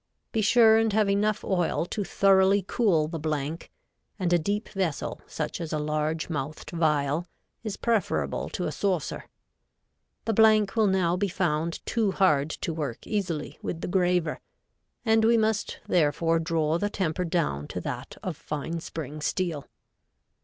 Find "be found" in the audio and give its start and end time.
11.17-11.85